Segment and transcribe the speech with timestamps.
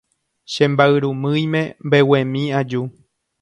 [0.51, 2.81] Che mba'yrumýime mbeguemi aju.